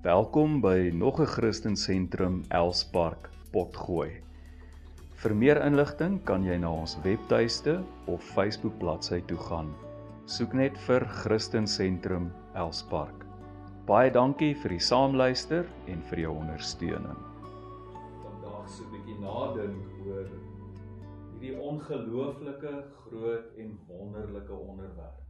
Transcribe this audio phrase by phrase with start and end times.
[0.00, 4.22] Welkom by nog 'n Christen Sentrum Elspark Potgooi.
[5.14, 9.74] Vir meer inligting kan jy na ons webtuiste of Facebook bladsy toe gaan.
[10.24, 13.26] Soek net vir Christen Sentrum Elspark.
[13.86, 17.20] Baie dankie vir die saamluister en vir jou ondersteuning.
[18.24, 20.28] Vandag so 'n bietjie nadink oor
[21.32, 25.20] hierdie ongelooflike groot en wonderlike onderwerp.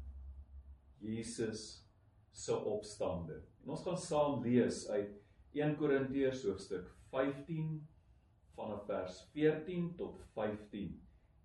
[1.00, 1.89] Jesus
[2.32, 3.42] se opstanding.
[3.64, 5.16] En ons gaan saam lees uit
[5.58, 7.80] 1 Korintiërs hoofstuk 15
[8.54, 10.92] vanaf vers 14 tot 15.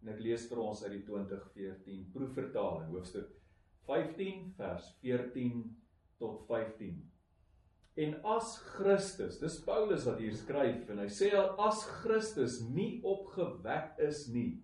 [0.04, 3.32] En ek lees vir ons uit die 2014 proefvertaling, hoofstuk
[3.90, 5.64] 15 vers 14
[6.22, 7.02] tot 15.
[8.06, 13.96] En as Christus, dis Paulus wat hier skryf en hy sê as Christus nie opgewek
[14.04, 14.60] is nie,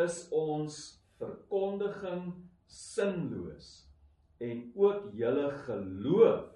[0.00, 0.78] is ons
[1.20, 2.30] verkondiging
[2.72, 3.91] sinloos
[4.42, 6.48] en ook julle geloof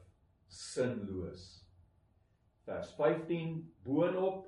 [0.51, 1.45] sinloos.
[2.67, 4.47] Vers 15 boonop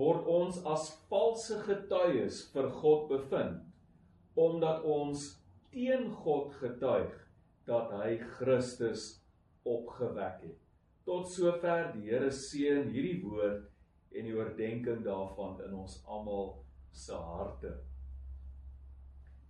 [0.00, 3.60] word ons as valse getuies vir God bevind
[4.40, 5.26] omdat ons
[5.72, 7.12] teen God getuig
[7.68, 9.04] dat hy Christus
[9.68, 10.58] opgewek het.
[11.04, 13.68] Tot sover die Here seën hierdie woord
[14.16, 16.54] en die oordeenking daarvan in ons almal
[16.96, 17.76] se harte.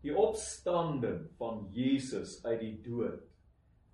[0.02, 3.22] Die opstanding van Jesus uit die dood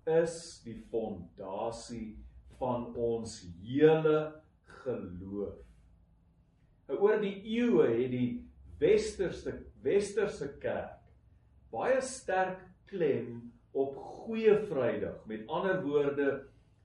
[0.09, 2.17] is die fondasie
[2.57, 4.41] van ons hele
[4.81, 5.59] geloof.
[6.89, 8.31] Oor die eeue het die
[8.81, 10.99] westerse westerse kerk
[11.69, 15.21] baie sterk klem op Goeie Vrydag.
[15.29, 16.29] Met ander woorde,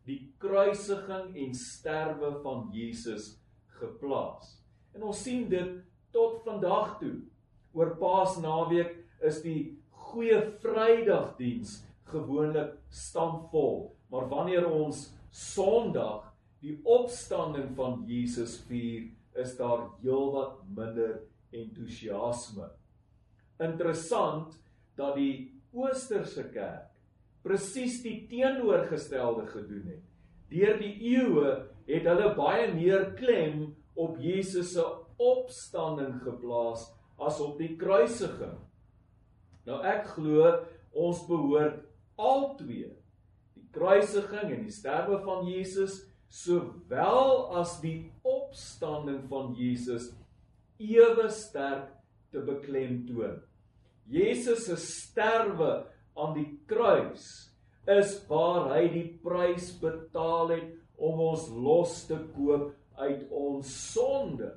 [0.05, 3.39] die kruisiging en sterwe van Jesus
[3.81, 4.59] geplaas.
[4.93, 5.79] En ons sien dit
[6.13, 7.17] tot vandag toe.
[7.75, 9.75] Oor Paasnaweek is die
[10.11, 11.81] goeie Vrydagdiens
[12.11, 16.29] gewoonlik stampvol, maar wanneer ons Sondag
[16.63, 21.17] die opstanding van Jesus vier, is daar heelwat minder
[21.51, 22.69] entoesiasme.
[23.59, 24.55] Interessant
[24.99, 26.93] dat die Oosterse kerk
[27.45, 30.05] presies die teenoorgestelde gedoen het.
[30.55, 31.51] Deur die eeue
[31.89, 34.85] het hulle baie meer klem op Jesus se
[35.21, 36.87] opstanding geplaas
[37.21, 38.57] as op die kruisiging.
[39.69, 40.51] Nou ek glo
[40.95, 41.81] ons behoort
[42.21, 42.85] albei
[43.55, 46.03] die kruisiging en die sterwe van Jesus
[46.35, 50.11] sowel as die opstanding van Jesus
[50.83, 51.91] ewe sterk
[52.35, 53.41] te beklemtoon.
[54.11, 55.85] Jesus se sterwe
[56.19, 57.29] aan die kruis
[57.91, 64.51] is waar hy die prys betaal het om ons los te koop uit ons sonde.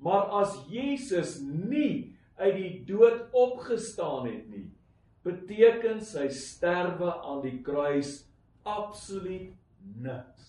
[0.00, 3.28] Maar as Jesus nie uit die dood
[3.60, 4.68] opgestaan het nie,
[5.24, 8.22] beteken sy sterwe aan die kruis
[8.64, 9.52] absoluut
[10.00, 10.48] niks.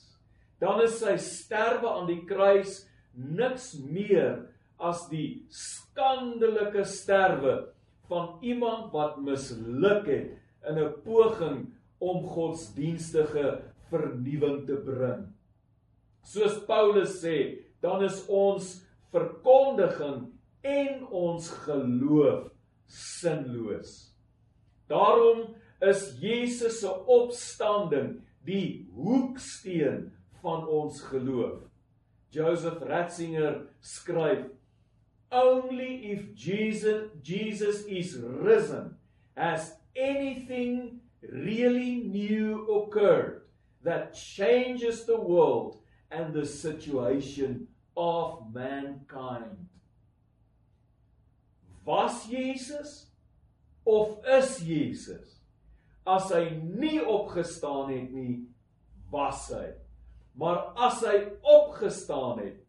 [0.62, 4.46] Dan is sy sterwe aan die kruis niks meer
[4.80, 7.58] as die skandelike sterwe
[8.08, 10.38] van iemand wat misluk het
[10.70, 11.68] in 'n poging
[12.00, 15.28] om godsdienstige vernuwing te bring.
[16.24, 22.52] Soos Paulus sê, dan is ons verkondiging en ons geloof
[22.92, 24.12] sinloos.
[24.88, 31.62] Daarom is Jesus se opstanding die hoeksteen van ons geloof.
[32.32, 34.50] Joseph Ratzinger skryf
[35.32, 38.98] Only if Jesus Jesus is risen
[39.38, 43.42] has anything really new occurred
[43.84, 45.78] that changes the world
[46.12, 49.70] and the situation of mankind
[51.86, 53.08] was Jesus
[53.86, 55.40] of is Jesus?
[56.06, 58.42] As hy nie opgestaan het nie,
[59.12, 59.68] was hy.
[60.38, 62.62] Maar as hy opgestaan het,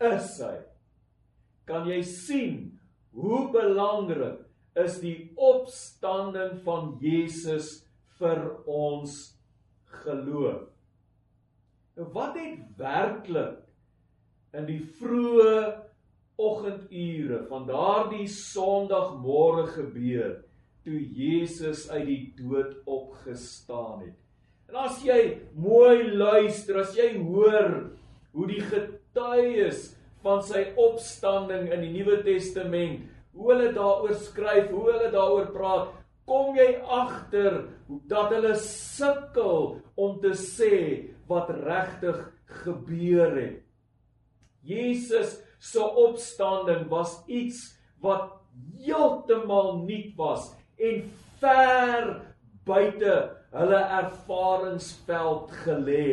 [0.00, 0.56] is hy.
[1.68, 2.56] Kan jy sien
[3.16, 4.46] hoe belangrik
[4.80, 7.80] is die opstanding van Jesus
[8.20, 9.16] vir ons
[10.02, 10.68] geloof?
[11.98, 13.58] Nou wat het werklik
[14.56, 15.89] in die vroeë
[16.40, 20.38] oggendure van daardie Sondagmôre gebeur
[20.84, 24.16] toe Jesus uit die dood opgestaan het.
[24.70, 25.20] En as jy
[25.58, 27.90] mooi luister, as jy hoor
[28.32, 29.90] hoe die getuies
[30.24, 33.02] van sy opstanding in die Nuwe Testament,
[33.34, 35.90] hoe hulle daaroor skryf, hoe hulle daaroor praat,
[36.30, 37.64] kom jy agter
[38.10, 40.74] dat hulle sukkel om te sê
[41.30, 42.20] wat regtig
[42.62, 43.60] gebeur het.
[44.62, 48.32] Jesus se opstanding was iets wat
[48.80, 51.04] heeltemal nuut was en
[51.40, 52.08] ver
[52.68, 53.16] buite
[53.52, 56.04] hulle ervaringsveld gelê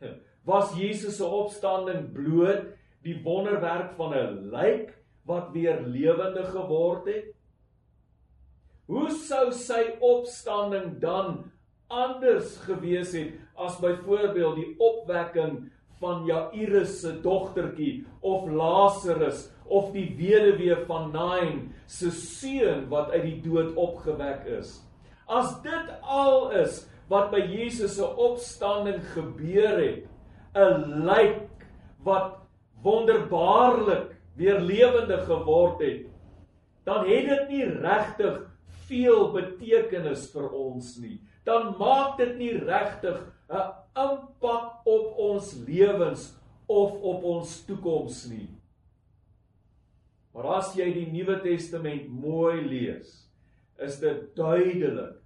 [0.00, 0.16] het.
[0.44, 2.72] Was Jesus se opstanding bloot
[3.04, 7.34] die wonderwerk van 'n lijk wat weer lewendig geword het?
[8.86, 11.50] Hoe sou sy opstanding dan
[11.86, 20.08] anders gewees het as byvoorbeeld die opwekking van Jairus se dogtertjie of Lazarus of die
[20.18, 24.78] weduwee van Nain se seun wat uit die dood opgewek is.
[25.30, 30.06] As dit al is wat by Jesus se opstanding gebeur het,
[30.54, 31.66] 'n lijk
[32.02, 32.38] wat
[32.82, 36.06] wonderbaarlik weer lewendig geword het,
[36.84, 38.40] dan het dit nie regtig
[38.88, 41.20] veel betekenis vir ons nie.
[41.44, 43.18] Dan maak dit nie regtig
[43.50, 48.48] 'n impak op ons lewens of op ons toekoms nie.
[50.32, 53.26] Maar as jy die Nuwe Testament mooi lees,
[53.78, 55.16] is dit duidelik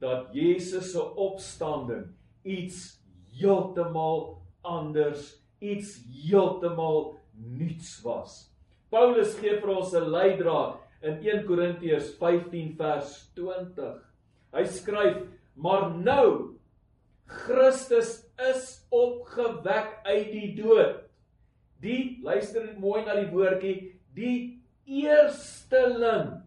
[0.00, 2.06] dat Jesus se opstanding
[2.42, 3.00] iets
[3.36, 8.50] heeltemal anders, iets heeltemal nuuts was.
[8.92, 13.96] Paulus gee vir ons 'n leidraad in 1 Korintiërs 15 vers 20.
[14.54, 15.16] Hy skryf:
[15.54, 16.50] "Maar nou
[17.26, 20.96] Christus is opgewek uit die dood.
[21.80, 26.42] Die luister mooi na die woordjie, die eersteling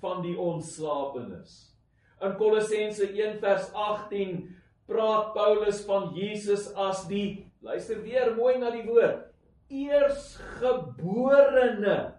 [0.00, 1.76] van die ontslapenis."
[2.20, 8.70] In Kolossense 1 vers 18 praat Paulus van Jesus as die luister weer mooi na
[8.70, 9.26] die woord
[9.68, 12.14] eersgeborene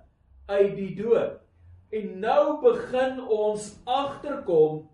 [0.45, 1.39] uit die dood.
[1.95, 4.89] En nou begin ons agterkom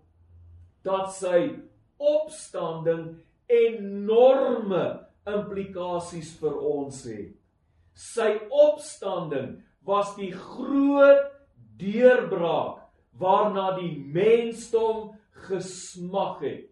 [0.84, 1.54] dat sy
[1.98, 3.14] opstanding
[3.50, 4.84] enorme
[5.28, 7.32] implikasies vir ons het.
[7.94, 11.30] Sy opstanding was die groot
[11.78, 12.82] deurbraak
[13.18, 15.12] waarna die mensdom
[15.46, 16.64] gesmag het.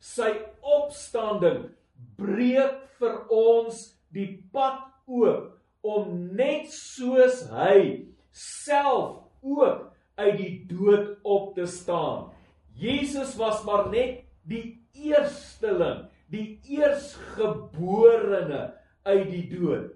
[0.00, 0.32] Sy
[0.64, 1.68] opstanding
[2.16, 3.82] breek vir ons
[4.14, 4.80] die pad
[5.10, 9.86] oop om net soos hy self ook
[10.20, 12.30] uit die dood op te staan.
[12.74, 19.92] Jesus was maar net die eersteling, die eersgeborene uit die dood.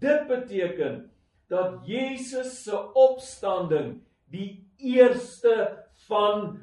[0.00, 1.10] Dit beteken
[1.48, 4.00] dat Jesus se opstanding
[4.32, 6.58] die eerste van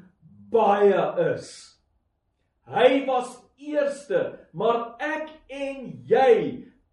[0.52, 1.48] baie is.
[2.68, 4.22] Hy was eerste,
[4.52, 6.34] maar ek en jy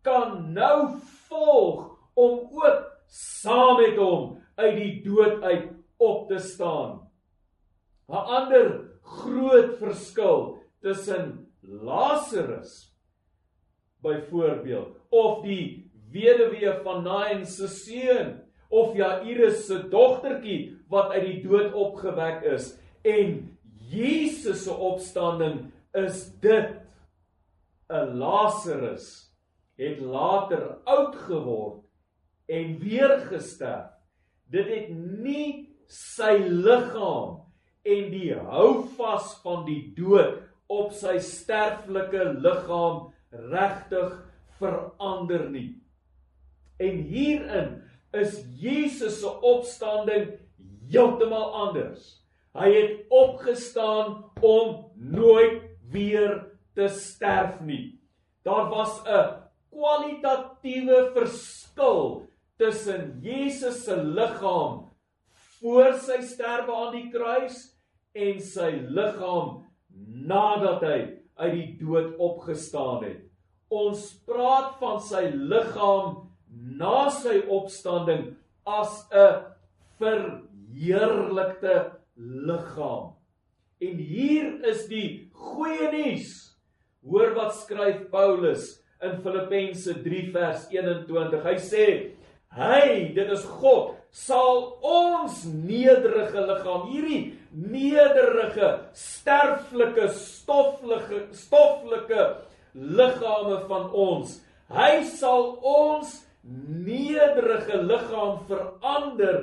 [0.05, 1.89] kan nou volg
[2.19, 6.99] om ook saam met hom uit die dood uit op te staan.
[8.09, 8.69] 'n Ander
[9.01, 12.95] groot verskil tussen Lazarus
[14.01, 18.39] byvoorbeeld of die weduwee van Nain se seun
[18.69, 23.57] of Jairus se dogtertjie wat uit die dood opgewek is en
[23.89, 26.77] Jesus se opstanding is dit
[27.89, 29.29] 'n Lazarus
[29.77, 31.83] het later oud geword
[32.45, 33.89] en weer gesterf.
[34.49, 34.89] Dit het
[35.23, 37.48] nie sy liggaam
[37.83, 43.09] en die houvas van die dood op sy sterflike liggaam
[43.51, 44.15] regtig
[44.59, 45.79] verander nie.
[46.79, 47.75] En hierin
[48.15, 50.31] is Jesus se opstanding
[50.89, 52.15] heeltemal anders.
[52.57, 55.61] Hy het opgestaan om nooit
[55.91, 56.39] weer
[56.77, 57.99] te sterf nie.
[58.43, 64.89] Daar was 'n kwalitatiewe verskil tussen Jesus se liggaam
[65.61, 67.61] voor sy sterwe aan die kruis
[68.17, 69.59] en sy liggaam
[70.29, 70.99] nadat hy
[71.39, 73.21] uit die dood opgestaan het.
[73.69, 76.25] Ons praat van sy liggaam
[76.79, 78.33] na sy opstanding
[78.65, 79.45] as 'n
[79.99, 83.13] verheerlikte liggaam.
[83.79, 86.57] En hier is die goeie nuus.
[87.03, 91.43] Hoor wat skryf Paulus in Filippense 3 vers 21.
[91.43, 91.85] Hy sê:
[92.51, 102.25] "Hy, dit is God, sal ons nederige liggaam, hierdie nederige, sterflike, stoffelike, stoffelike
[102.73, 104.39] liggame van ons,
[104.73, 109.39] hy sal ons nederige liggaam verander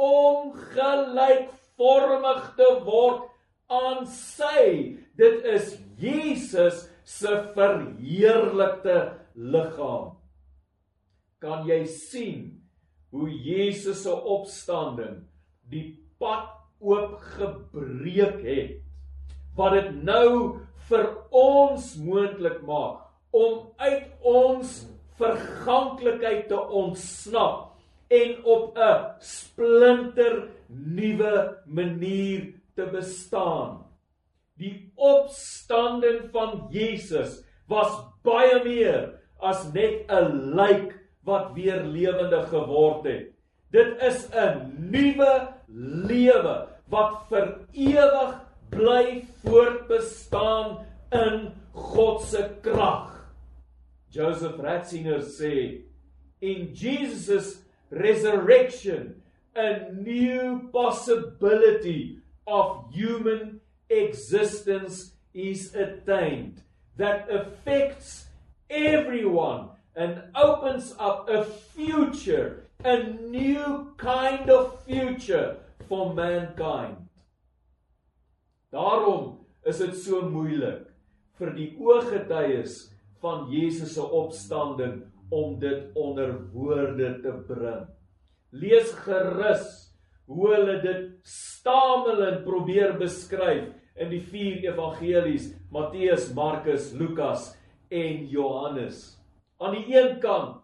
[0.00, 3.30] om gelykvormig te word
[3.70, 4.98] aan sy.
[5.18, 8.98] Dit is Jesus se verheerlikte
[9.34, 10.14] liggaam.
[11.42, 12.63] Kan jy sien
[13.14, 15.20] hoe Jesus se opstanding
[15.70, 15.86] die
[16.18, 16.50] pad
[16.82, 18.80] oopgebreek het
[19.54, 20.30] wat dit nou
[20.88, 23.04] vir ons moontlik maak
[23.34, 24.74] om uit ons
[25.18, 27.70] verganklikheid te ontsnap
[28.10, 33.86] en op 'n splinter nuwe manier te bestaan.
[34.58, 37.90] Die opstanding van Jesus was
[38.22, 43.32] baie meer as net 'n lijk wat weer lewendig geword het.
[43.70, 45.48] Dit is 'n nuwe
[46.06, 48.34] lewe wat vir ewig
[48.70, 53.10] bly voortbestaan in God se krag.
[54.10, 55.82] Joseph Ratzinger sê
[56.40, 59.22] in Jesus' resurrection
[59.56, 66.62] a new possibility of human existence is attained
[66.96, 68.26] that affects
[68.70, 75.56] everyone and opens up a future, a new kind of future
[75.88, 76.96] for mankind.
[78.72, 80.88] Daarom is dit so moeilik
[81.38, 82.90] vir die ooggetuies
[83.22, 87.86] van Jesus se opstanding om dit onder woorde te bring.
[88.50, 89.70] Lees gerus
[90.26, 93.70] hoe hulle dit stamelend probeer beskryf
[94.00, 97.52] in die vier evangelies Matteus, Markus, Lukas
[97.90, 99.14] en Johannes.
[99.64, 100.60] Aan die een kant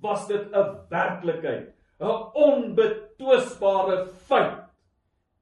[0.00, 4.64] was dit 'n werklikheid, 'n onbetwisbare feit.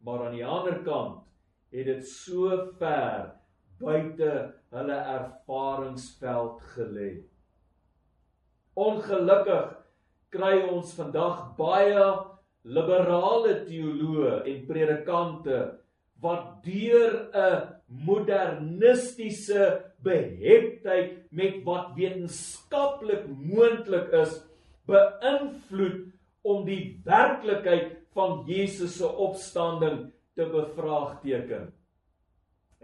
[0.05, 1.23] Maar aan die ander kant
[1.71, 3.33] het dit so ver
[3.79, 7.11] buite hulle ervaringsveld gelê.
[8.75, 9.77] Ongelukkig
[10.29, 12.07] kry ons vandag baie
[12.63, 15.59] liberale teoloë en predikante
[16.21, 24.39] wat deur 'n modernistiese beheptheid met wat wetenskaplik moontlik is
[24.87, 26.05] beïnvloed
[26.47, 30.07] om die werklikheid van Jesus se opstanding
[30.39, 31.73] te bevraagteken.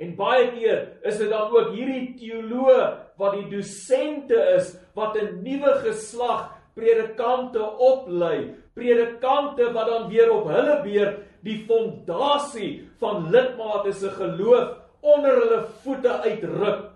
[0.02, 2.82] En baie keer is dit dan ook hierdie teoloë
[3.20, 10.48] wat die dosente is wat 'n nuwe geslag predikante oplei, predikante wat dan weer op
[10.48, 16.91] hulle beurt die fondasie van lidmate se geloof onder hulle voete uitruk.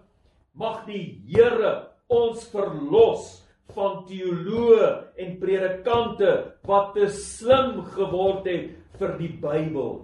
[0.57, 1.73] Mag die Here
[2.09, 3.43] ons verlos
[3.77, 4.89] van teoloë
[5.21, 6.33] en predikante
[6.69, 9.99] wat te slim geword het vir die Bybel.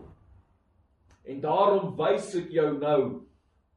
[1.24, 3.00] En daarom wys ek jou nou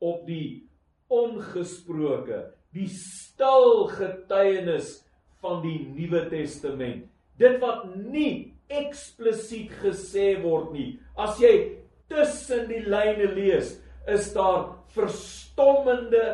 [0.03, 0.65] op die
[1.13, 2.41] ongesproke,
[2.75, 4.97] die stil getuienis
[5.39, 7.05] van die Nuwe Testament.
[7.39, 10.89] Dit wat nie eksplisiet gesê word nie.
[11.15, 11.53] As jy
[12.11, 13.77] tussen die lyne lees,
[14.09, 16.25] is daar verstommende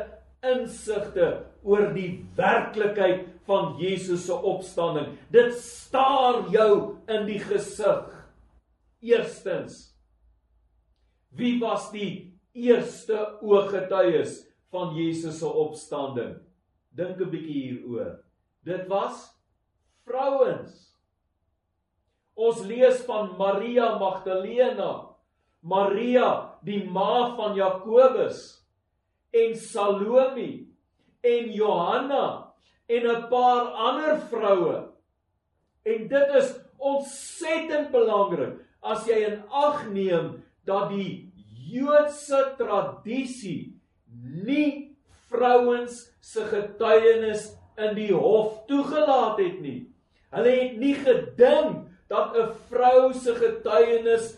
[0.42, 5.18] insigte oor die werklikheid van Jesus se opstanding.
[5.30, 8.10] Dit staar jou in die gesig.
[9.02, 9.92] Eerstens
[11.32, 16.36] Wie was die eerste ooggetuies van Jesus se opstanding?
[16.92, 18.20] Dink 'n bietjie hieroor.
[18.64, 19.32] Dit was
[20.04, 20.92] vrouens.
[22.36, 25.16] Ons lees van Maria Magdalena,
[25.62, 28.61] Maria die ma van Jakobus
[29.32, 30.68] en Salome
[31.22, 32.54] en Johanna
[32.88, 34.88] en 'n paar ander vroue.
[35.84, 41.32] En dit is ontsettend belangrik as jy in ag neem dat die
[41.72, 43.80] Joodse tradisie
[44.46, 44.98] nie
[45.30, 49.88] vrouens se getuienis in die hof toegelaat het nie.
[50.32, 54.38] Hulle het nie gedink dat 'n vrou se getuienis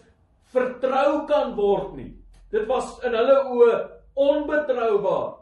[0.53, 2.13] vertrou kan word nie.
[2.51, 5.33] Dit was in hulle oë onbetroubaar.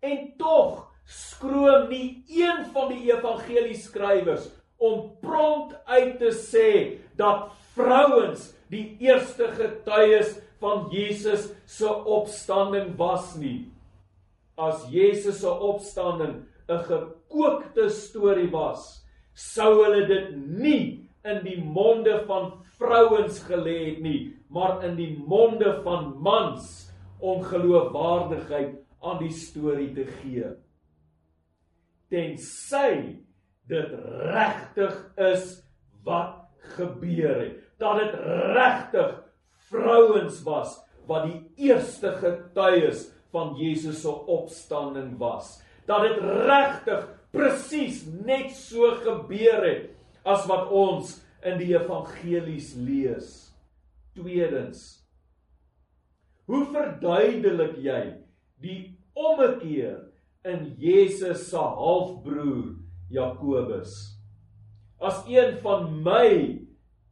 [0.00, 6.70] En tog skroom nie een van die evangelieskrywers om prompt uit te sê
[7.16, 13.68] dat vrouens die eerste getuies van Jesus se opstanding was nie.
[14.56, 19.04] As Jesus se opstanding 'n gekookte storie was,
[19.34, 25.14] sou hulle dit nie in die monde van vrouens gelê het nie, maar in die
[25.26, 30.50] monde van mans om geloofwaardigheid aan die storie te gee.
[32.12, 33.22] Tensy
[33.66, 33.94] dit
[34.30, 35.46] regtig is
[36.06, 36.44] wat
[36.76, 38.14] gebeur het, dat dit
[38.56, 39.14] regtig
[39.70, 46.18] vrouens was wat die eerste getuies van Jesus se opstanding was, dat dit
[46.48, 49.90] regtig presies net so gebeur het
[50.26, 53.28] as wat ons in die evangelies lees.
[54.16, 55.05] Tweedens
[56.46, 58.00] Hoe verduidelik jy
[58.62, 58.80] die
[59.18, 59.98] ommekeer
[60.46, 62.76] in Jesus se halfbroer
[63.10, 63.96] Jakobus?
[65.02, 66.28] As een van my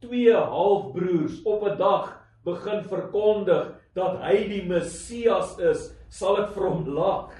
[0.03, 2.13] twee halfbroers op 'n dag
[2.45, 7.31] begin verkondig dat hy die Messias is, sal ek vir hom lag.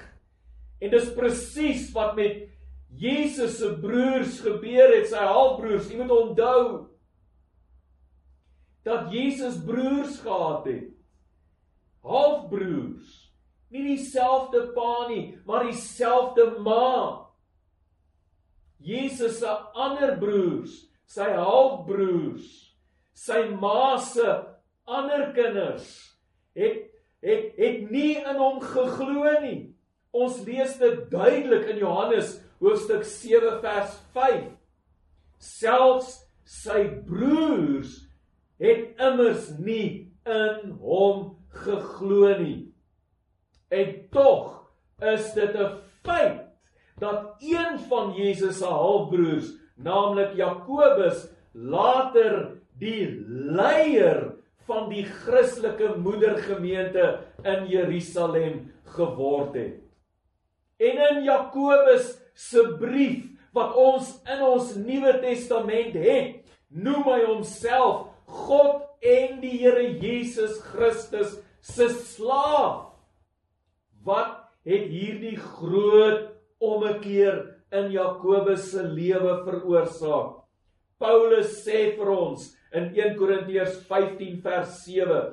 [0.81, 2.49] En dis presies wat met
[2.89, 5.89] Jesus se broers gebeur het, sy halfbroers.
[5.91, 6.87] Jy moet onthou
[8.83, 10.94] dat Jesus broers gehad het.
[12.05, 13.21] Halfbroers.
[13.73, 17.25] Nie dieselfde pa nie, maar dieselfde ma.
[18.85, 22.49] Jesus se ander broers, sy halfbroers,
[23.15, 24.27] sy ma se
[24.85, 25.87] ander kinders
[26.55, 26.91] het
[27.25, 29.73] het het nie in hom geglo nie.
[30.13, 34.43] Ons lees dit duidelik in Johannes hoofstuk 7 vers 5.
[35.41, 36.11] Selfs
[36.45, 37.97] sy broers
[38.61, 41.33] het immers nie in hom
[41.63, 42.73] geglo nie.
[43.71, 44.51] En tog
[45.01, 46.41] is dit 'n feit
[46.99, 54.33] dat een van Jesus se halfbroers, naamlik Jakobus, later die leier
[54.65, 59.81] van die Christelike moedergemeente in Jerusalem geword het.
[60.77, 63.23] En in Jakobus se brief
[63.55, 70.57] wat ons in ons Nuwe Testament het, noem hy homself God en die Here Jesus
[70.73, 72.91] Christus se slaaf.
[74.05, 76.29] Wat het hierdie groot
[76.61, 77.41] ommekeer
[77.73, 80.43] in Jakobus se lewe veroorsaak?
[81.01, 85.23] Paulus sê vir ons in 1 Korintiërs 15 vers 7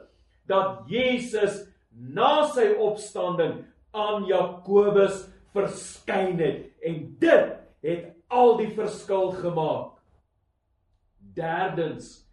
[0.51, 1.63] dat Jesus
[1.93, 3.61] na sy opstanding
[3.95, 7.53] aan Jakobus verskyn het en dit
[7.85, 10.01] het al die verskil gemaak.
[11.37, 12.25] Derdens,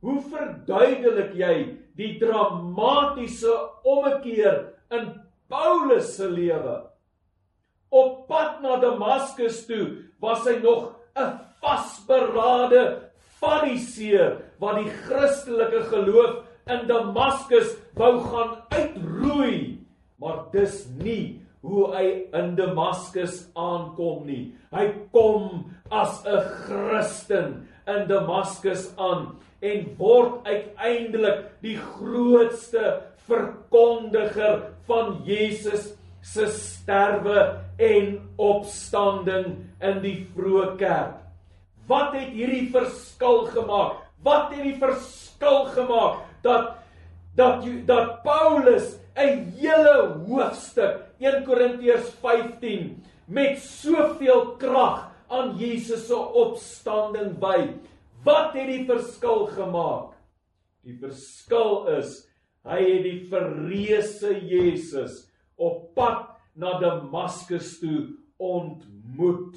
[0.00, 1.54] hoe verduidelik jy
[1.98, 3.52] die dramatiese
[3.84, 5.12] ommekeer in
[5.48, 6.76] Paulus se lewe?
[7.90, 16.44] Op pad na Damaskus toe was hy nog 'n vasberade fariseer wat die Christelike geloof
[16.70, 19.78] in Damaskus wou gaan uitroei.
[20.20, 22.06] Maar dis nie hoe hy
[22.36, 24.54] in Damaskus aankom nie.
[24.72, 35.20] Hy kom as 'n Christen in Damaskus aan en word uiteindelik die grootste verkondiger van
[35.26, 35.92] Jesus
[36.24, 37.46] se sterwe
[37.80, 41.16] en opstanding in die vroeë kerk.
[41.90, 44.04] Wat het hierdie verskil gemaak?
[44.24, 46.76] Wat het die verskil gemaak dat
[47.38, 49.96] dat dat Paulus 'n hele
[50.26, 57.70] hoofstuk 1 Korintiërs 15 met soveel krag aan Jesus se opstanding by?
[58.24, 60.16] Wat het die verskil gemaak?
[60.84, 62.18] Die verskil is
[62.68, 65.22] hy het die verreëse Jesus
[65.60, 66.26] op pad
[66.60, 69.56] na Damaskus toe ontmoet.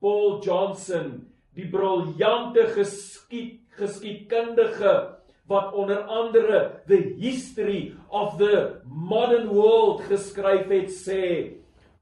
[0.00, 4.94] Paul Johnson, die briljante geskied geskiedkundige
[5.46, 11.26] wat onder andere the history of the modern world geskryf het sê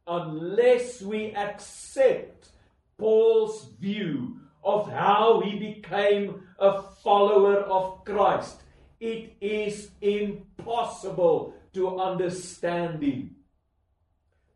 [0.06, 2.52] unless we accept
[2.96, 8.62] Paul's view of how he became a follower of Christ
[9.00, 13.36] it is impossible to understand him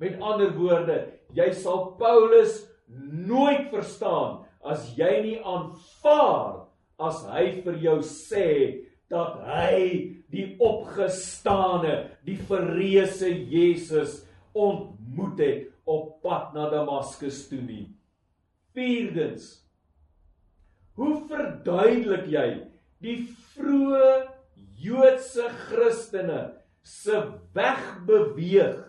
[0.01, 0.99] met ander woorde
[1.37, 6.69] jy sal Paulus nooit verstaan as jy nie aanvaar
[6.99, 8.49] as hy vir jou sê
[9.09, 11.95] dat hy die opgestane,
[12.27, 14.21] die verreëse Jesus
[14.53, 17.87] ontmoet het op pad na Damaskus toe nie.
[18.77, 19.55] Vierdens
[20.99, 22.47] Hoe verduidelik jy
[23.05, 23.19] die
[23.55, 24.15] vroeë
[24.83, 26.41] Joodse Christene
[26.83, 27.21] se
[27.55, 28.81] wegbeweeg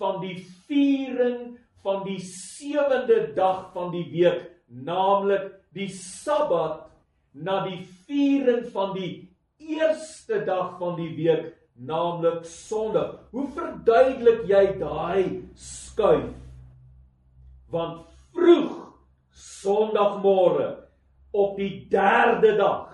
[0.00, 6.88] van die viering van die sewende dag van die week, naamlik die Sabbat
[7.32, 9.12] na die viering van die
[9.62, 13.20] eerste dag van die week, naamlik Sondag.
[13.30, 16.30] Hoe verduidelik jy daai skuif?
[17.70, 18.02] Want
[18.34, 18.80] vroeg
[19.32, 20.72] Sondagmôre
[21.32, 22.92] op die derde dag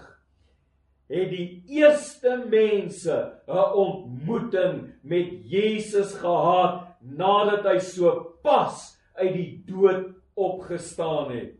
[1.09, 3.16] het die eerste mense
[3.48, 11.55] 'n ontmoeting met Jesus gehad nadat hy so pas uit die dood opgestaan het.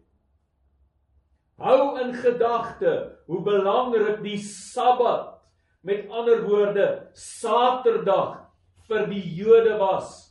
[1.59, 5.41] Hou in gedagte hoe belangrik die Sabbat,
[5.81, 8.47] met ander woorde, Saterdag
[8.87, 10.31] vir die Jode was.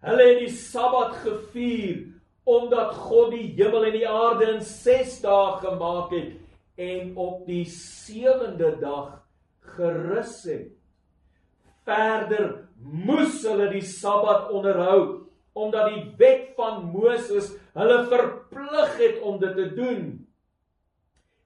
[0.00, 2.09] Hulle het die Sabbat gevier
[2.48, 6.36] omdat God die hemel en die aarde in 6 dae gemaak het
[6.80, 9.18] en op die 7de dag
[9.76, 10.70] gerus het.
[11.84, 19.40] Verder moes hulle die Sabbat onderhou omdat die wet van Moses hulle verplig het om
[19.42, 20.04] dit te doen.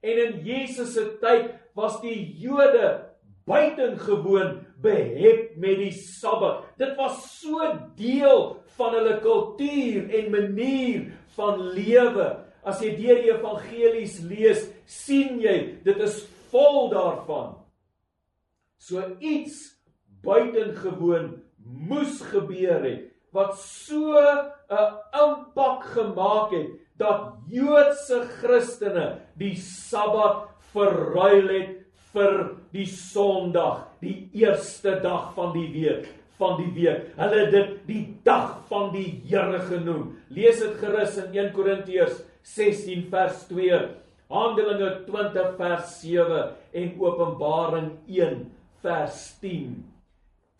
[0.04, 3.14] En in Jesus se tyd was die Jode
[3.48, 6.64] buitengewoon behep met die Sabbat.
[6.80, 7.64] Dit was so
[7.96, 11.04] deel van hulle kultuur en manier
[11.36, 12.28] van lewe.
[12.64, 17.54] As jy deur die evangelies lees, sien jy dit is vol daarvan.
[18.80, 19.74] So iets
[20.24, 21.34] buitengewoon
[21.64, 24.84] moes gebeur het wat so 'n
[25.24, 31.72] impak gemaak het dat Joodse Christene die Sabbat verruil het
[32.14, 37.10] vir die Sondag, die eerste dag van die week van die week.
[37.18, 40.14] Hulle het dit die dag van die Here genoem.
[40.34, 43.80] Lees dit gerus in 1 Korintiërs 16 vers 2,
[44.32, 46.44] Handelinge 20 vers 7
[46.74, 48.44] en Openbaring 1
[48.84, 49.74] vers 10.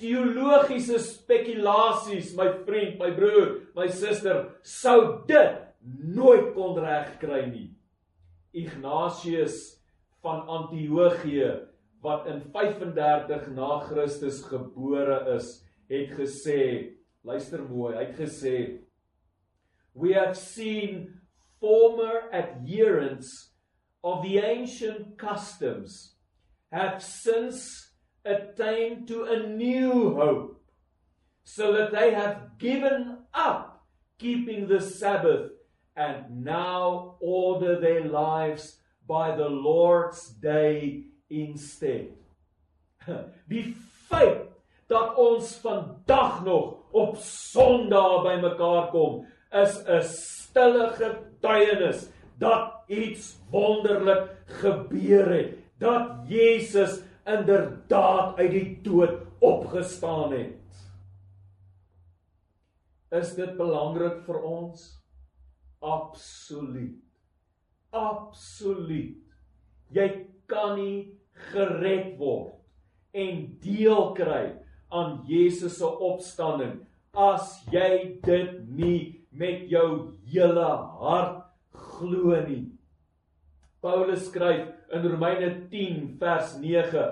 [0.01, 5.61] Teologiese spekulasies, my vriend, my broer, my suster, sou dit
[6.15, 7.69] nooit kon regkry nie.
[8.55, 9.77] Ignatius
[10.25, 11.53] van Antiochië
[12.05, 16.95] wat in 35 na Christus gebore is, het gesê,
[17.25, 18.57] luister mooi, hy het gesê
[19.95, 21.21] We have seen
[21.61, 23.53] former adherents
[24.03, 26.17] of the ancient customs
[26.73, 27.93] have since
[28.25, 30.61] attained to a new hope
[31.45, 33.87] so that they have given up
[34.19, 35.53] keeping the Sabbath
[35.97, 42.09] and now order their lives by the Lord's day instead.
[43.49, 43.75] Die
[44.09, 44.44] feit
[44.87, 54.31] dat ons vandag nog op Sondag bymekaar kom, is 'n stille getuienis dat iets wonderlik
[54.47, 60.61] gebeur het, dat Jesus inderdaad uit die dood opgestaan het.
[63.11, 65.03] Is dit belangrik vir ons?
[65.79, 66.99] Absoluut.
[67.91, 69.23] Absoluut.
[69.89, 71.21] Jy kan nie
[71.53, 72.59] gered word
[73.15, 76.81] en deel kry aan Jesus se opstanding
[77.15, 80.69] as jy dit nie met jou hele
[81.01, 82.67] hart glo nie.
[83.85, 87.05] Paulus skryf in Romeine 10 vers 9: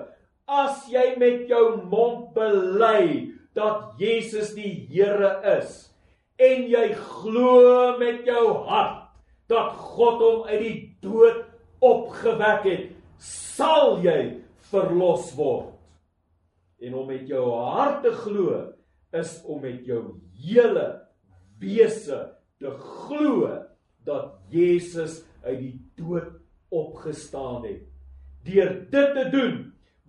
[0.47, 5.89] As jy met jou mond bely dat Jesus die Here is
[6.41, 9.03] en jy glo met jou hart
[9.51, 11.43] dat God hom uit die dood
[11.83, 12.87] opgewek het,
[13.19, 14.39] sal jy
[14.71, 15.72] verlos word.
[16.83, 18.59] En om met jou hart te glo
[19.15, 20.87] is om met jou hele
[21.61, 22.19] wese
[22.59, 23.47] te glo
[24.03, 26.33] dat Jesus uit die dood
[26.73, 27.85] opgestaan het.
[28.43, 29.57] Deur dit te doen,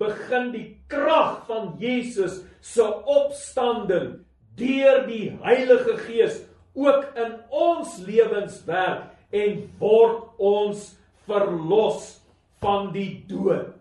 [0.01, 4.25] begin die krag van Jesus se opstanding
[4.59, 6.41] deur die Heilige Gees
[6.75, 10.89] ook in ons lewens werk en word ons
[11.29, 12.17] verlos
[12.63, 13.75] van die dood.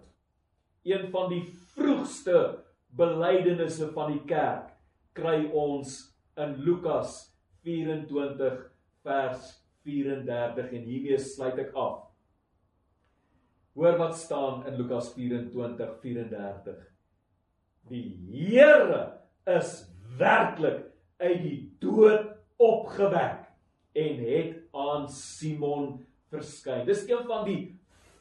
[0.85, 2.62] Een van die vroegste
[2.97, 4.71] belydenisse van die kerk
[5.17, 5.99] kry ons
[6.39, 7.33] in Lukas
[7.65, 8.63] 24
[9.05, 9.51] vers
[9.83, 12.01] 34 en hiermee sluit ek af.
[13.73, 16.77] Hoor wat staan in Lukas 24:34.
[17.89, 20.85] Die Here is werklik
[21.17, 22.29] uit die dood
[22.61, 23.49] opgewek
[23.97, 26.85] en het aan Simon verskyn.
[26.85, 27.59] Dis een van die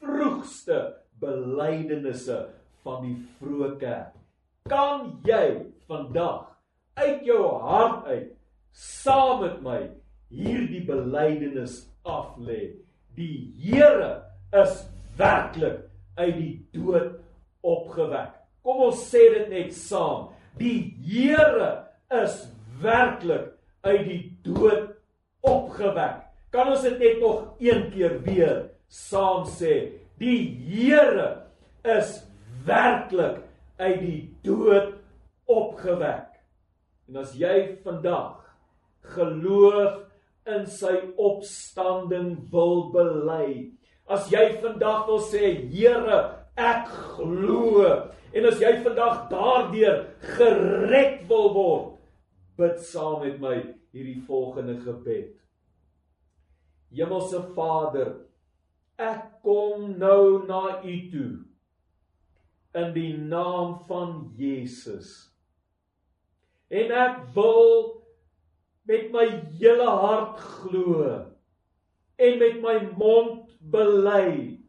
[0.01, 0.81] vroegste
[1.21, 2.49] belydenisse
[2.83, 4.22] van die vroeë kerk.
[4.69, 6.45] Kan jy vandag
[6.95, 8.29] uit jou hart uit
[8.71, 9.79] saam met my
[10.31, 12.71] hierdie belydenis aflê?
[13.17, 14.23] Die Here
[14.55, 14.85] is
[15.19, 15.83] werklik
[16.15, 17.19] uit die dood
[17.59, 18.31] opgewek.
[18.63, 20.31] Kom ons sê dit net saam.
[20.55, 21.89] Die Here
[22.23, 22.45] is
[22.79, 23.51] werklik
[23.83, 24.93] uit die dood
[25.43, 26.23] opgewek.
[26.55, 29.89] Kan ons dit net nog een keer weer saam sê?
[30.23, 31.49] Die Here
[31.83, 32.21] is
[32.63, 33.43] werklik
[33.83, 34.93] uit die dood
[35.49, 36.29] opgewek.
[37.09, 38.39] En as jy vandag
[39.15, 39.99] geloof
[40.47, 43.73] in sy opstanding wil bely,
[44.11, 46.19] as jy vandag wil sê Here,
[46.59, 47.83] ek glo
[48.33, 50.03] en as jy vandag daardeur
[50.35, 51.87] gered wil word,
[52.59, 53.55] bid saam met my
[53.93, 55.33] hierdie volgende gebed.
[56.93, 58.13] Hemelse Vader,
[59.01, 61.31] ek kom nou na U toe
[62.73, 65.29] in die naam van Jesus.
[66.73, 68.01] En ek wil
[68.89, 69.27] met my
[69.59, 71.05] hele hart glo
[72.17, 74.59] en met my mond bely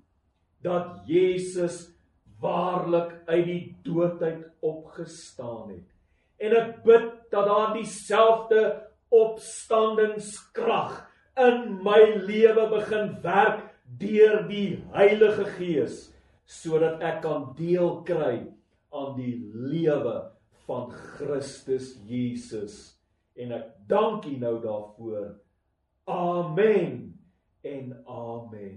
[0.64, 1.94] dat Jesus
[2.40, 5.88] waarlik uit die dood uit opgestaan het.
[6.44, 8.62] En ek bid dat daar dieselfde
[9.14, 11.04] opstandingskrag
[11.40, 13.64] in my lewe begin werk
[13.98, 16.13] deur die Heilige Gees
[16.46, 18.46] sodat ek kan deel kry
[18.94, 20.16] aan die lewe
[20.66, 22.94] van Christus Jesus
[23.34, 25.32] en ek dank U nou daarvoor.
[26.10, 27.14] Amen
[27.64, 28.76] en amen.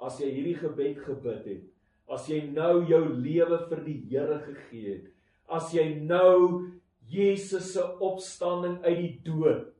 [0.00, 1.64] As jy hierdie gebed gebid het,
[2.10, 5.10] as jy nou jou lewe vir die Here gegee het,
[5.50, 6.70] as jy nou
[7.10, 9.70] Jesus se opstanding uit die dood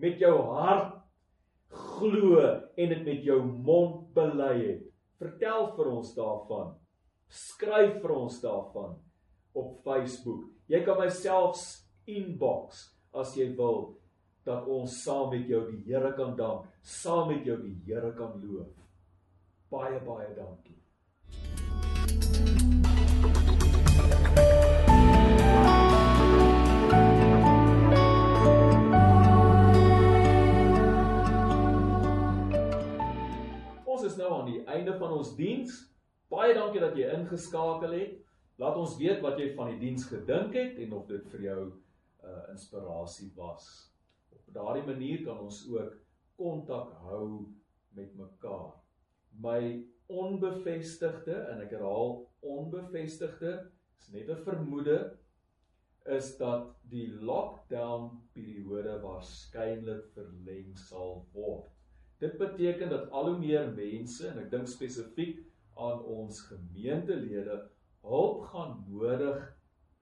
[0.00, 0.98] met jou hart
[1.72, 2.40] glo
[2.76, 4.87] en dit met jou mond bely het.
[5.18, 6.74] Vertel vir ons daarvan.
[7.28, 8.96] Skryf vir ons daarvan
[9.58, 10.46] op Facebook.
[10.70, 11.60] Jy kan myself
[12.08, 13.98] inbox as jy wil
[14.48, 18.38] dat ons saam met jou die Here kan dank, saam met jou die Here kan
[18.40, 18.72] loof.
[19.68, 20.77] Baie baie dankie.
[34.16, 35.74] Einde van ons diens.
[36.28, 38.16] Baie dankie dat jy ingeskakel het.
[38.58, 41.60] Laat ons weet wat jy van die diens gedink het en of dit vir jou
[41.66, 41.72] 'n
[42.24, 43.92] uh, inspirasie was.
[44.32, 45.94] Op daardie manier kan ons ook
[46.36, 47.46] kontak hou
[47.94, 48.74] met mekaar.
[49.30, 55.18] My onbevestigde en ek herhaal onbevestigde is net 'n vermoede
[56.08, 61.77] is dat die lockdown periode waarskynlik verleng sal word.
[62.18, 65.38] Dit beteken dat al hoe meer mense en ek dink spesifiek
[65.78, 67.60] aan ons gemeentelede
[68.02, 69.44] hulp gaan nodig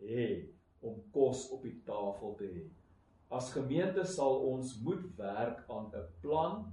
[0.00, 0.28] hê
[0.80, 2.64] om kos op die tafel te hê.
[3.28, 6.64] As gemeente sal ons moet werk aan 'n plan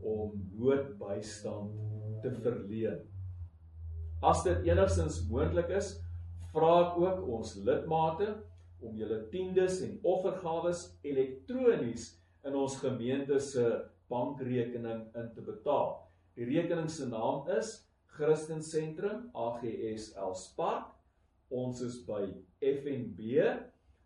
[0.00, 1.76] om noodbystand
[2.22, 3.00] te verleen.
[4.22, 6.00] As dit enigstens moontlik is,
[6.52, 8.34] vra ek ook ons lidmate
[8.80, 13.66] om julle tiendes en offergawes elektronies in ons gemeente se
[14.10, 16.10] bankrekening in te betaal.
[16.38, 17.68] Die rekening se naam is
[18.16, 20.84] Christen Sentrum AGS Elspar.
[21.50, 23.20] Ons is by FNB.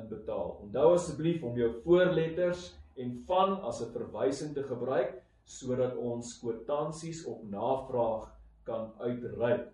[0.00, 0.58] inbetaal.
[0.66, 7.24] Onthou asseblief om jou voorletters en van as 'n verwysing te gebruik sodat ons kwitansies
[7.24, 8.32] op navraag
[8.64, 9.72] kan uitreik.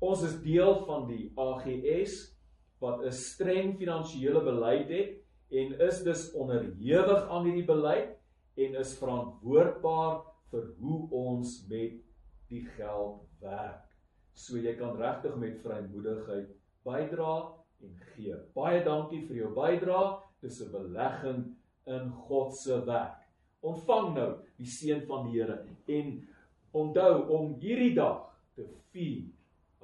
[0.00, 2.36] Ons is deel van die AGS
[2.80, 8.16] wat 'n streng finansiële beleid het en is dus onderhewig aan hierdie beleid
[8.56, 12.00] en is verantwoordbaar vir hoe ons met
[12.48, 13.86] die geld werk.
[14.34, 16.48] So jy kan regtig met vrymoedigheid
[16.84, 18.36] bydra en gee.
[18.54, 20.18] Baie dankie vir jou bydrae.
[20.40, 23.20] Dis 'n belegging in God se werk.
[23.60, 26.28] Ontvang nou die seën van die Here en
[26.72, 29.28] onthou om hierdie dag te vier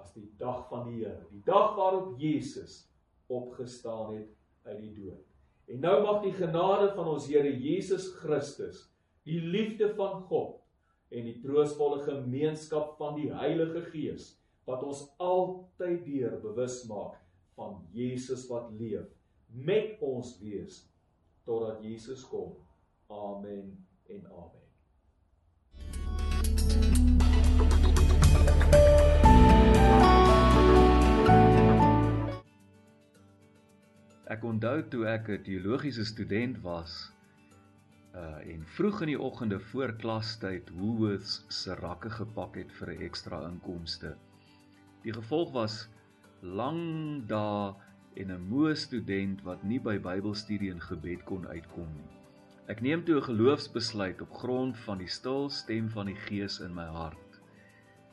[0.01, 2.87] as die dag van die Here, die dag waarop Jesus
[3.29, 4.29] opgestaan het
[4.65, 5.25] uit die dood.
[5.67, 8.87] En nou mag die genade van ons Here Jesus Christus,
[9.27, 10.63] die liefde van God
[11.11, 17.26] en die troostvolle gemeenskap van die Heilige Gees wat ons altyd deur bewus maak
[17.57, 19.09] van Jesus wat leef
[19.47, 20.85] met ons wees
[21.49, 22.53] totdat Jesus kom.
[23.07, 24.65] Amen en amen.
[34.27, 36.93] Ek onthou toe ek 'n teologiese student was
[38.13, 43.03] uh en vroeg in die oggende voor klastyd Woolworths se rakke gepak het vir 'n
[43.09, 44.17] ekstra inkomste.
[45.03, 45.89] Die gevolg was
[46.55, 47.75] lang dae
[48.17, 52.13] en 'n moe student wat nie by Bybelstudie en gebed kon uitkom nie.
[52.67, 56.75] Ek neem toe 'n geloofsbesluit op grond van die stil stem van die Gees in
[56.75, 57.41] my hart.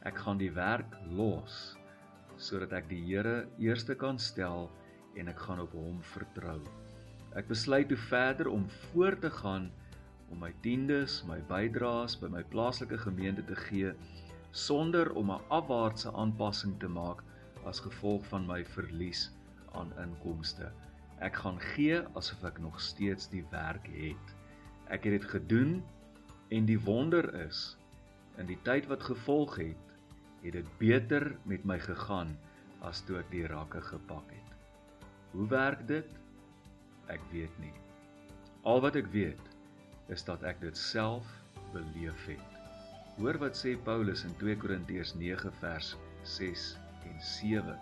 [0.01, 1.77] Ek gaan die werk los
[2.37, 4.69] sodat ek die Here eerste kan stel
[5.15, 6.59] en ek gaan op hom vertrou.
[7.35, 9.71] Ek besluit toe verder om voort te gaan
[10.29, 13.93] om my tiendes, my bydraes by my plaaslike gemeente te gee
[14.51, 17.23] sonder om 'n afwaartse aanpassing te maak
[17.69, 19.27] as gevolg van my verlies
[19.77, 20.69] aan inkomste.
[21.23, 24.33] Ek gaan gee asof ek nog steeds die werk het.
[24.91, 25.77] Ek het dit gedoen
[26.53, 27.73] en die wonder is
[28.41, 29.93] in die tyd wat gevolg het,
[30.43, 32.33] het dit beter met my gegaan
[32.83, 34.49] as toe ek die rakke gepak het.
[35.33, 36.09] Hoe werk dit?
[37.13, 37.73] Ek weet nie.
[38.67, 39.51] Al wat ek weet
[40.11, 41.27] is dat ek dit self
[41.73, 42.49] beleef het.
[43.17, 45.93] Hoor wat sê Paulus in 2 Korintiërs 9 vers
[46.35, 46.73] 6
[47.09, 47.75] en 7.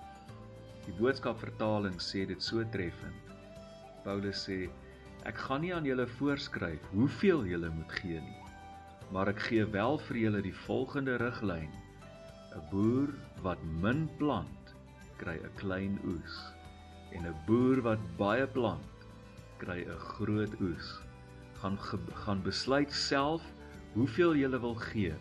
[0.85, 3.33] Die boodskap vertaling sê dit so treffend.
[4.05, 4.63] Paulus sê
[5.29, 8.39] ek gaan nie aan julle voorskryf hoeveel julle moet gee nie,
[9.13, 11.69] maar ek gee wel vir julle die volgende riglyn.
[12.51, 13.13] 'n Boer
[13.45, 14.73] wat min plant,
[15.21, 16.39] kry 'n klein oes,
[17.15, 19.05] en 'n boer wat baie plant,
[19.61, 20.89] kry 'n groot oes.
[21.61, 21.77] Gaan
[22.25, 23.45] gaan besluit self
[23.93, 25.13] hoeveel jy wil gee.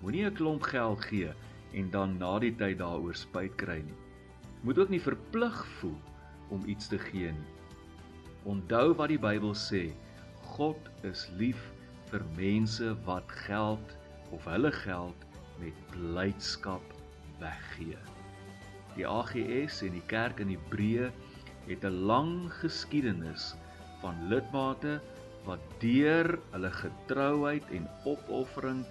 [0.00, 1.34] Moenie 'n klomp geld gee
[1.72, 4.00] en dan na die tyd daaroor spyt kry nie.
[4.62, 5.98] Moet ook nie verplig voel
[6.54, 7.52] om iets te gee nie.
[8.46, 9.88] Onthou wat die Bybel sê,
[10.54, 11.60] God is lief
[12.10, 13.96] vir mense wat geld
[14.34, 15.26] of hulle geld
[15.58, 16.94] met blydskap
[17.40, 17.98] weggee.
[18.96, 21.10] Die AGS en die kerk in Hebreë
[21.66, 23.54] het 'n lang geskiedenis
[24.00, 25.00] van lidmate
[25.44, 28.84] wat deur hulle getrouheid en opoffering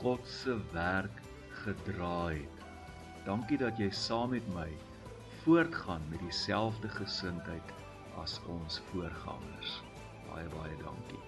[0.00, 1.22] God se werk
[1.68, 2.66] gedra het.
[3.26, 4.68] Dankie dat jy saam met my
[5.42, 7.74] voortgaan met dieselfde gesindheid
[8.22, 9.80] as ons voorgangers.
[10.30, 11.27] Baie baie dankie.